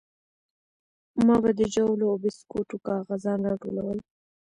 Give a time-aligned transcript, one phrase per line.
[1.25, 3.97] ما به د ژاولو او بيسکوټو کاغذان راټولول.